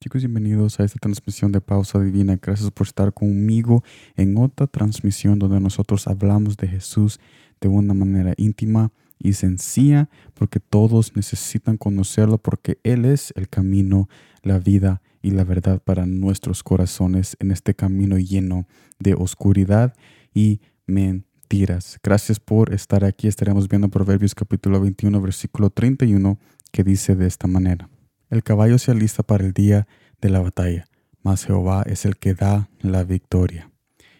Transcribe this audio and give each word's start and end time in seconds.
Chicos, 0.00 0.22
bienvenidos 0.22 0.78
a 0.78 0.84
esta 0.84 1.00
transmisión 1.00 1.50
de 1.50 1.60
Pausa 1.60 1.98
Divina. 1.98 2.38
Gracias 2.40 2.70
por 2.70 2.86
estar 2.86 3.12
conmigo 3.12 3.82
en 4.14 4.36
otra 4.36 4.68
transmisión 4.68 5.40
donde 5.40 5.58
nosotros 5.58 6.06
hablamos 6.06 6.56
de 6.56 6.68
Jesús 6.68 7.18
de 7.60 7.66
una 7.66 7.94
manera 7.94 8.32
íntima 8.36 8.92
y 9.18 9.32
sencilla, 9.32 10.08
porque 10.34 10.60
todos 10.60 11.16
necesitan 11.16 11.76
conocerlo, 11.76 12.38
porque 12.38 12.78
Él 12.84 13.06
es 13.06 13.32
el 13.34 13.48
camino, 13.48 14.08
la 14.44 14.60
vida 14.60 15.02
y 15.20 15.32
la 15.32 15.42
verdad 15.42 15.82
para 15.82 16.06
nuestros 16.06 16.62
corazones 16.62 17.36
en 17.40 17.50
este 17.50 17.74
camino 17.74 18.18
lleno 18.18 18.68
de 19.00 19.14
oscuridad 19.14 19.96
y 20.32 20.60
mentiras. 20.86 21.98
Gracias 22.04 22.38
por 22.38 22.72
estar 22.72 23.02
aquí. 23.02 23.26
Estaremos 23.26 23.66
viendo 23.66 23.88
Proverbios 23.88 24.36
capítulo 24.36 24.80
21, 24.80 25.20
versículo 25.20 25.70
31, 25.70 26.38
que 26.70 26.84
dice 26.84 27.16
de 27.16 27.26
esta 27.26 27.48
manera. 27.48 27.90
El 28.30 28.42
caballo 28.42 28.78
se 28.78 28.90
alista 28.90 29.22
para 29.22 29.44
el 29.44 29.52
día 29.52 29.88
de 30.20 30.28
la 30.28 30.40
batalla, 30.40 30.86
mas 31.22 31.44
Jehová 31.44 31.82
es 31.86 32.04
el 32.04 32.16
que 32.16 32.34
da 32.34 32.68
la 32.80 33.04
victoria. 33.04 33.70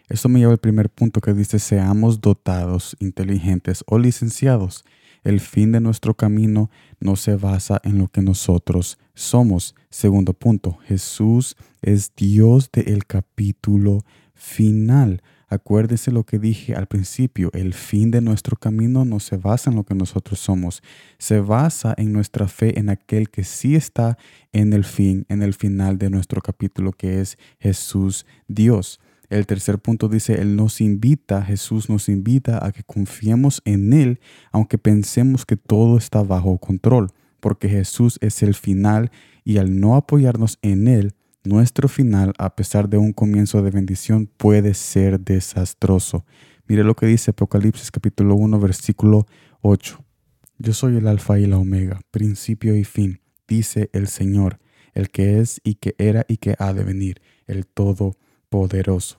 Esto 0.07 0.27
me 0.27 0.39
lleva 0.39 0.51
al 0.51 0.57
primer 0.57 0.89
punto 0.89 1.21
que 1.21 1.33
dice, 1.33 1.59
seamos 1.59 2.19
dotados, 2.19 2.97
inteligentes 2.99 3.83
o 3.85 3.99
licenciados. 3.99 4.83
El 5.23 5.39
fin 5.39 5.71
de 5.71 5.81
nuestro 5.81 6.15
camino 6.15 6.71
no 6.99 7.15
se 7.15 7.35
basa 7.35 7.79
en 7.83 7.99
lo 7.99 8.07
que 8.07 8.21
nosotros 8.21 8.97
somos. 9.13 9.75
Segundo 9.91 10.33
punto, 10.33 10.79
Jesús 10.85 11.55
es 11.83 12.15
Dios 12.15 12.71
del 12.71 13.05
capítulo 13.05 14.03
final. 14.33 15.21
Acuérdese 15.49 16.11
lo 16.11 16.25
que 16.25 16.37
dije 16.37 16.75
al 16.75 16.85
principio, 16.85 17.49
el 17.53 17.73
fin 17.73 18.11
de 18.11 18.21
nuestro 18.21 18.55
camino 18.55 19.03
no 19.03 19.19
se 19.19 19.35
basa 19.37 19.71
en 19.71 19.75
lo 19.75 19.83
que 19.83 19.95
nosotros 19.95 20.39
somos, 20.39 20.83
se 21.17 21.39
basa 21.39 21.95
en 21.97 22.13
nuestra 22.13 22.47
fe 22.47 22.77
en 22.77 22.89
aquel 22.89 23.31
que 23.31 23.43
sí 23.43 23.75
está 23.75 24.19
en 24.53 24.73
el 24.73 24.83
fin, 24.83 25.25
en 25.27 25.41
el 25.41 25.55
final 25.55 25.97
de 25.97 26.11
nuestro 26.11 26.39
capítulo, 26.41 26.91
que 26.91 27.19
es 27.19 27.39
Jesús 27.59 28.27
Dios. 28.47 28.99
El 29.29 29.47
tercer 29.47 29.79
punto 29.79 30.07
dice, 30.07 30.39
Él 30.39 30.55
nos 30.55 30.81
invita, 30.81 31.43
Jesús 31.43 31.89
nos 31.89 32.09
invita 32.09 32.63
a 32.63 32.71
que 32.71 32.83
confiemos 32.83 33.63
en 33.65 33.93
Él, 33.93 34.19
aunque 34.51 34.77
pensemos 34.77 35.47
que 35.47 35.57
todo 35.57 35.97
está 35.97 36.21
bajo 36.21 36.59
control, 36.59 37.11
porque 37.39 37.69
Jesús 37.69 38.19
es 38.21 38.43
el 38.43 38.53
final 38.53 39.11
y 39.43 39.57
al 39.57 39.79
no 39.79 39.95
apoyarnos 39.95 40.59
en 40.61 40.87
Él, 40.87 41.15
nuestro 41.49 41.89
final, 41.89 42.33
a 42.37 42.55
pesar 42.55 42.87
de 42.87 42.97
un 42.97 43.11
comienzo 43.11 43.61
de 43.63 43.71
bendición, 43.71 44.27
puede 44.37 44.75
ser 44.75 45.19
desastroso. 45.19 46.23
Mire 46.67 46.83
lo 46.83 46.95
que 46.95 47.07
dice 47.07 47.31
Apocalipsis 47.31 47.89
capítulo 47.89 48.35
1, 48.35 48.59
versículo 48.59 49.25
8. 49.61 50.05
Yo 50.59 50.73
soy 50.73 50.97
el 50.97 51.07
alfa 51.07 51.39
y 51.39 51.47
la 51.47 51.57
omega, 51.57 52.01
principio 52.11 52.77
y 52.77 52.83
fin, 52.83 53.21
dice 53.47 53.89
el 53.93 54.07
Señor, 54.07 54.59
el 54.93 55.09
que 55.09 55.39
es 55.39 55.59
y 55.63 55.75
que 55.75 55.95
era 55.97 56.23
y 56.27 56.37
que 56.37 56.55
ha 56.59 56.71
de 56.73 56.83
venir, 56.83 57.21
el 57.47 57.65
Todopoderoso. 57.65 58.28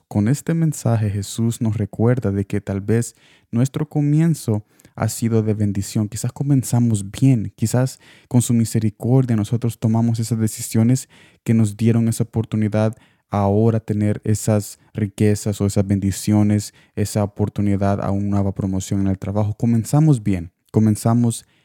Con 0.09 0.27
este 0.27 0.53
mensaje 0.53 1.09
Jesús 1.09 1.61
nos 1.61 1.77
recuerda 1.77 2.31
de 2.31 2.45
que 2.45 2.59
tal 2.59 2.81
vez 2.81 3.15
nuestro 3.49 3.87
comienzo 3.87 4.65
ha 4.93 5.07
sido 5.07 5.41
de 5.41 5.53
bendición. 5.53 6.09
Quizás 6.09 6.33
comenzamos 6.33 7.09
bien, 7.11 7.53
quizás 7.55 7.99
con 8.27 8.41
su 8.41 8.53
misericordia 8.53 9.37
nosotros 9.37 9.79
tomamos 9.79 10.19
esas 10.19 10.37
decisiones 10.37 11.07
que 11.45 11.53
nos 11.53 11.77
dieron 11.77 12.09
esa 12.09 12.23
oportunidad 12.23 12.97
ahora 13.29 13.79
tener 13.79 14.19
esas 14.25 14.79
riquezas 14.93 15.61
o 15.61 15.65
esas 15.65 15.87
bendiciones, 15.87 16.73
esa 16.95 17.23
oportunidad 17.23 18.03
a 18.03 18.11
una 18.11 18.27
nueva 18.27 18.53
promoción 18.53 18.99
en 18.99 19.07
el 19.07 19.17
trabajo. 19.17 19.53
Comenzamos 19.53 20.23
bien, 20.23 20.51
comenzamos 20.71 21.45
bien. 21.45 21.60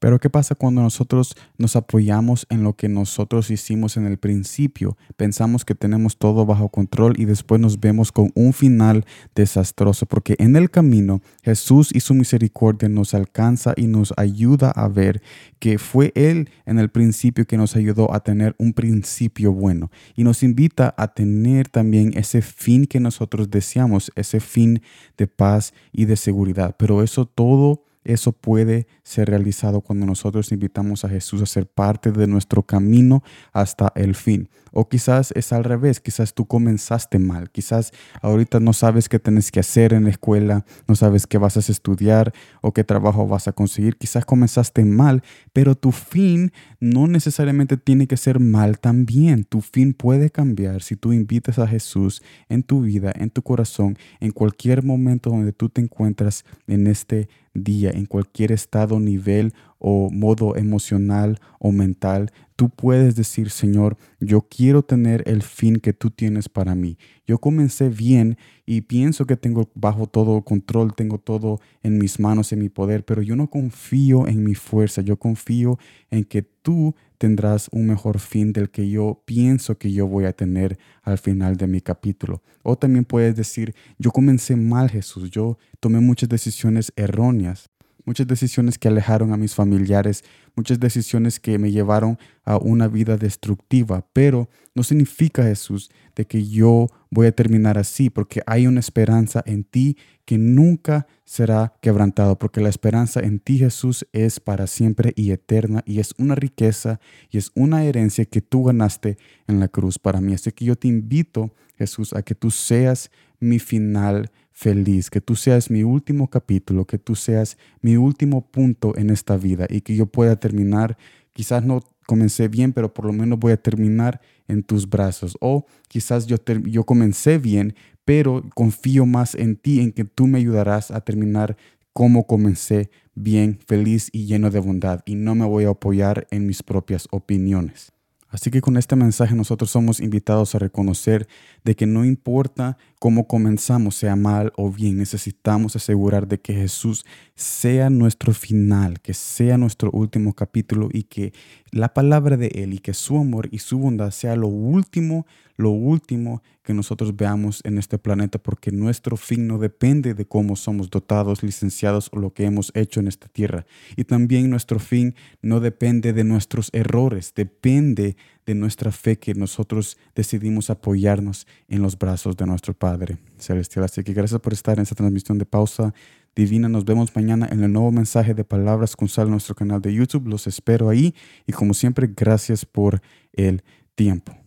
Pero 0.00 0.18
¿qué 0.18 0.28
pasa 0.28 0.56
cuando 0.56 0.82
nosotros 0.82 1.36
nos 1.58 1.76
apoyamos 1.76 2.44
en 2.50 2.64
lo 2.64 2.74
que 2.74 2.88
nosotros 2.88 3.50
hicimos 3.50 3.96
en 3.96 4.04
el 4.04 4.18
principio? 4.18 4.98
Pensamos 5.16 5.64
que 5.64 5.76
tenemos 5.76 6.18
todo 6.18 6.44
bajo 6.44 6.68
control 6.70 7.14
y 7.18 7.24
después 7.24 7.60
nos 7.60 7.78
vemos 7.78 8.10
con 8.10 8.32
un 8.34 8.52
final 8.52 9.06
desastroso, 9.34 10.06
porque 10.06 10.34
en 10.40 10.56
el 10.56 10.70
camino 10.70 11.22
Jesús 11.42 11.94
y 11.94 12.00
su 12.00 12.14
misericordia 12.14 12.88
nos 12.88 13.14
alcanza 13.14 13.74
y 13.76 13.86
nos 13.86 14.12
ayuda 14.16 14.72
a 14.72 14.88
ver 14.88 15.22
que 15.60 15.78
fue 15.78 16.12
Él 16.16 16.50
en 16.66 16.80
el 16.80 16.90
principio 16.90 17.46
que 17.46 17.56
nos 17.56 17.76
ayudó 17.76 18.12
a 18.12 18.24
tener 18.24 18.56
un 18.58 18.72
principio 18.72 19.52
bueno 19.52 19.90
y 20.16 20.24
nos 20.24 20.42
invita 20.42 20.94
a 20.98 21.14
tener 21.14 21.68
también 21.68 22.12
ese 22.18 22.42
fin 22.42 22.86
que 22.86 22.98
nosotros 22.98 23.50
deseamos, 23.50 24.10
ese 24.16 24.40
fin 24.40 24.82
de 25.16 25.28
paz 25.28 25.72
y 25.92 26.06
de 26.06 26.16
seguridad. 26.16 26.74
Pero 26.76 27.04
eso 27.04 27.24
todo 27.24 27.84
eso 28.04 28.32
puede 28.32 28.86
ser 29.02 29.28
realizado 29.28 29.80
cuando 29.80 30.06
nosotros 30.06 30.52
invitamos 30.52 31.04
a 31.04 31.08
Jesús 31.08 31.42
a 31.42 31.46
ser 31.46 31.66
parte 31.66 32.12
de 32.12 32.26
nuestro 32.26 32.62
camino 32.62 33.22
hasta 33.52 33.92
el 33.96 34.14
fin. 34.14 34.48
O 34.72 34.88
quizás 34.88 35.32
es 35.36 35.52
al 35.52 35.64
revés, 35.64 36.00
quizás 36.00 36.34
tú 36.34 36.46
comenzaste 36.46 37.18
mal, 37.18 37.50
quizás 37.50 37.92
ahorita 38.22 38.58
no 38.58 38.72
sabes 38.72 39.08
qué 39.08 39.20
tienes 39.20 39.52
que 39.52 39.60
hacer 39.60 39.92
en 39.92 40.04
la 40.04 40.10
escuela, 40.10 40.64
no 40.88 40.96
sabes 40.96 41.28
qué 41.28 41.38
vas 41.38 41.56
a 41.56 41.60
estudiar 41.60 42.32
o 42.60 42.72
qué 42.72 42.82
trabajo 42.82 43.26
vas 43.28 43.46
a 43.46 43.52
conseguir, 43.52 43.96
quizás 43.96 44.24
comenzaste 44.24 44.84
mal, 44.84 45.22
pero 45.52 45.76
tu 45.76 45.92
fin 45.92 46.52
no 46.80 47.06
necesariamente 47.06 47.76
tiene 47.76 48.06
que 48.08 48.16
ser 48.16 48.40
mal 48.40 48.80
también. 48.80 49.44
Tu 49.44 49.60
fin 49.60 49.94
puede 49.94 50.30
cambiar 50.30 50.82
si 50.82 50.96
tú 50.96 51.12
invitas 51.12 51.58
a 51.58 51.68
Jesús 51.68 52.22
en 52.48 52.62
tu 52.62 52.82
vida, 52.82 53.12
en 53.14 53.30
tu 53.30 53.42
corazón, 53.42 53.96
en 54.20 54.32
cualquier 54.32 54.82
momento 54.82 55.30
donde 55.30 55.52
tú 55.52 55.68
te 55.68 55.80
encuentras 55.80 56.44
en 56.66 56.86
este 56.86 57.28
día, 57.54 57.90
en 57.90 58.06
cualquier 58.06 58.52
estado, 58.52 59.00
nivel 59.00 59.54
o 59.78 60.10
modo 60.10 60.56
emocional 60.56 61.38
o 61.58 61.72
mental, 61.72 62.32
tú 62.56 62.70
puedes 62.70 63.16
decir, 63.16 63.50
Señor, 63.50 63.96
yo 64.20 64.42
quiero 64.42 64.82
tener 64.82 65.22
el 65.26 65.42
fin 65.42 65.76
que 65.76 65.92
tú 65.92 66.10
tienes 66.10 66.48
para 66.48 66.74
mí. 66.74 66.98
Yo 67.26 67.38
comencé 67.38 67.88
bien 67.88 68.38
y 68.64 68.82
pienso 68.82 69.26
que 69.26 69.36
tengo 69.36 69.70
bajo 69.74 70.06
todo 70.06 70.42
control, 70.42 70.94
tengo 70.94 71.18
todo 71.18 71.60
en 71.82 71.98
mis 71.98 72.20
manos, 72.20 72.52
en 72.52 72.60
mi 72.60 72.68
poder, 72.68 73.04
pero 73.04 73.22
yo 73.22 73.34
no 73.36 73.50
confío 73.50 74.26
en 74.28 74.44
mi 74.44 74.54
fuerza, 74.54 75.02
yo 75.02 75.18
confío 75.18 75.78
en 76.10 76.24
que 76.24 76.42
tú 76.42 76.94
tendrás 77.18 77.68
un 77.72 77.86
mejor 77.86 78.18
fin 78.18 78.52
del 78.52 78.70
que 78.70 78.88
yo 78.88 79.22
pienso 79.24 79.78
que 79.78 79.92
yo 79.92 80.06
voy 80.06 80.24
a 80.24 80.32
tener 80.32 80.78
al 81.02 81.18
final 81.18 81.56
de 81.56 81.66
mi 81.66 81.80
capítulo. 81.80 82.42
O 82.62 82.76
también 82.76 83.04
puedes 83.04 83.34
decir, 83.34 83.74
yo 83.98 84.10
comencé 84.10 84.56
mal 84.56 84.90
Jesús, 84.90 85.30
yo 85.30 85.58
tomé 85.80 86.00
muchas 86.00 86.28
decisiones 86.28 86.92
erróneas, 86.96 87.70
muchas 88.04 88.26
decisiones 88.26 88.78
que 88.78 88.88
alejaron 88.88 89.32
a 89.32 89.36
mis 89.36 89.54
familiares, 89.54 90.24
muchas 90.54 90.78
decisiones 90.80 91.40
que 91.40 91.58
me 91.58 91.72
llevaron 91.72 92.18
a 92.44 92.56
una 92.58 92.88
vida 92.88 93.16
destructiva, 93.16 94.06
pero 94.12 94.48
no 94.74 94.82
significa 94.82 95.42
Jesús 95.42 95.90
de 96.14 96.26
que 96.26 96.46
yo 96.46 96.88
voy 97.10 97.26
a 97.26 97.32
terminar 97.32 97.78
así, 97.78 98.10
porque 98.10 98.42
hay 98.46 98.66
una 98.66 98.80
esperanza 98.80 99.42
en 99.46 99.64
ti 99.64 99.96
que 100.24 100.38
nunca 100.38 101.06
será 101.24 101.74
quebrantado, 101.80 102.38
porque 102.38 102.60
la 102.60 102.68
esperanza 102.68 103.20
en 103.20 103.40
ti 103.40 103.58
Jesús 103.58 104.06
es 104.12 104.40
para 104.40 104.66
siempre 104.66 105.12
y 105.16 105.32
eterna 105.32 105.82
y 105.86 106.00
es 106.00 106.14
una 106.18 106.34
riqueza 106.34 107.00
y 107.30 107.38
es 107.38 107.50
una 107.54 107.84
herencia 107.84 108.24
que 108.24 108.40
tú 108.40 108.64
ganaste 108.64 109.18
en 109.46 109.60
la 109.60 109.68
cruz 109.68 109.98
para 109.98 110.20
mí. 110.20 110.34
Así 110.34 110.50
que 110.52 110.64
yo 110.64 110.76
te 110.76 110.88
invito, 110.88 111.54
Jesús, 111.76 112.12
a 112.14 112.22
que 112.22 112.34
tú 112.34 112.50
seas 112.50 113.10
mi 113.40 113.58
final 113.58 114.30
feliz, 114.54 115.10
que 115.10 115.20
tú 115.20 115.34
seas 115.34 115.68
mi 115.68 115.82
último 115.82 116.30
capítulo, 116.30 116.86
que 116.86 116.96
tú 116.96 117.16
seas 117.16 117.58
mi 117.82 117.96
último 117.96 118.46
punto 118.50 118.96
en 118.96 119.10
esta 119.10 119.36
vida 119.36 119.66
y 119.68 119.80
que 119.80 119.96
yo 119.96 120.06
pueda 120.06 120.36
terminar, 120.36 120.96
quizás 121.32 121.64
no 121.64 121.80
comencé 122.06 122.48
bien, 122.48 122.72
pero 122.72 122.94
por 122.94 123.04
lo 123.04 123.12
menos 123.12 123.38
voy 123.38 123.52
a 123.52 123.60
terminar 123.60 124.20
en 124.46 124.62
tus 124.62 124.88
brazos. 124.88 125.36
O 125.40 125.66
quizás 125.88 126.26
yo, 126.26 126.36
yo 126.64 126.84
comencé 126.84 127.38
bien, 127.38 127.74
pero 128.04 128.42
confío 128.54 129.06
más 129.06 129.34
en 129.34 129.56
ti, 129.56 129.80
en 129.80 129.92
que 129.92 130.04
tú 130.04 130.28
me 130.28 130.38
ayudarás 130.38 130.92
a 130.92 131.00
terminar 131.00 131.56
como 131.92 132.26
comencé 132.26 132.90
bien, 133.14 133.58
feliz 133.66 134.08
y 134.12 134.26
lleno 134.26 134.50
de 134.50 134.60
bondad. 134.60 135.00
Y 135.04 135.16
no 135.16 135.34
me 135.34 135.46
voy 135.46 135.64
a 135.64 135.70
apoyar 135.70 136.28
en 136.30 136.46
mis 136.46 136.62
propias 136.62 137.08
opiniones. 137.10 137.92
Así 138.34 138.50
que 138.50 138.60
con 138.60 138.76
este 138.76 138.96
mensaje 138.96 139.36
nosotros 139.36 139.70
somos 139.70 140.00
invitados 140.00 140.56
a 140.56 140.58
reconocer 140.58 141.28
de 141.62 141.76
que 141.76 141.86
no 141.86 142.04
importa 142.04 142.76
cómo 143.04 143.26
comenzamos, 143.26 143.96
sea 143.96 144.16
mal 144.16 144.50
o 144.56 144.70
bien, 144.70 144.96
necesitamos 144.96 145.76
asegurar 145.76 146.26
de 146.26 146.40
que 146.40 146.54
Jesús 146.54 147.04
sea 147.34 147.90
nuestro 147.90 148.32
final, 148.32 148.98
que 149.02 149.12
sea 149.12 149.58
nuestro 149.58 149.90
último 149.90 150.32
capítulo 150.32 150.88
y 150.90 151.02
que 151.02 151.34
la 151.70 151.92
palabra 151.92 152.38
de 152.38 152.46
Él 152.54 152.72
y 152.72 152.78
que 152.78 152.94
su 152.94 153.18
amor 153.18 153.50
y 153.52 153.58
su 153.58 153.78
bondad 153.78 154.10
sea 154.10 154.36
lo 154.36 154.48
último, 154.48 155.26
lo 155.58 155.68
último 155.68 156.42
que 156.62 156.72
nosotros 156.72 157.14
veamos 157.14 157.60
en 157.64 157.76
este 157.76 157.98
planeta, 157.98 158.38
porque 158.38 158.72
nuestro 158.72 159.18
fin 159.18 159.46
no 159.46 159.58
depende 159.58 160.14
de 160.14 160.24
cómo 160.24 160.56
somos 160.56 160.88
dotados, 160.88 161.42
licenciados 161.42 162.08
o 162.10 162.18
lo 162.18 162.32
que 162.32 162.44
hemos 162.44 162.72
hecho 162.74 163.00
en 163.00 163.08
esta 163.08 163.28
tierra. 163.28 163.66
Y 163.96 164.04
también 164.04 164.48
nuestro 164.48 164.78
fin 164.78 165.14
no 165.42 165.60
depende 165.60 166.14
de 166.14 166.24
nuestros 166.24 166.70
errores, 166.72 167.34
depende 167.36 168.16
de 168.46 168.54
nuestra 168.54 168.92
fe 168.92 169.16
que 169.16 169.34
nosotros 169.34 169.96
decidimos 170.14 170.70
apoyarnos 170.70 171.46
en 171.68 171.82
los 171.82 171.98
brazos 171.98 172.36
de 172.36 172.46
nuestro 172.46 172.74
Padre 172.74 173.18
Celestial. 173.38 173.84
Así 173.84 174.02
que 174.02 174.12
gracias 174.12 174.40
por 174.40 174.52
estar 174.52 174.76
en 174.78 174.82
esta 174.82 174.94
transmisión 174.94 175.38
de 175.38 175.46
pausa 175.46 175.94
divina. 176.34 176.68
Nos 176.68 176.84
vemos 176.84 177.14
mañana 177.14 177.48
en 177.50 177.62
el 177.62 177.72
nuevo 177.72 177.92
mensaje 177.92 178.34
de 178.34 178.44
Palabras 178.44 178.96
con 178.96 179.08
Sal 179.08 179.30
nuestro 179.30 179.54
canal 179.54 179.80
de 179.80 179.94
YouTube. 179.94 180.28
Los 180.28 180.46
espero 180.46 180.88
ahí 180.88 181.14
y 181.46 181.52
como 181.52 181.74
siempre, 181.74 182.10
gracias 182.14 182.64
por 182.64 183.00
el 183.32 183.62
tiempo. 183.94 184.43